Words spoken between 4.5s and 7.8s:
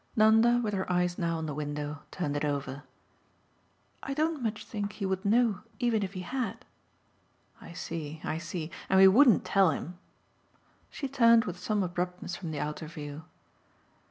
think he would know even if he had." "I